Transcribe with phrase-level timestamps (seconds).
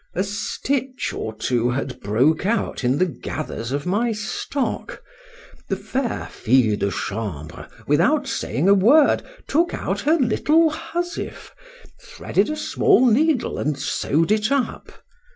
[0.15, 4.99] A stitch or two had broke out in the gathers of my stock;
[5.69, 11.53] the fair fille de chambre, without saying a word, took out her little housewife,
[12.01, 14.91] threaded a small needle, and sew'd it up.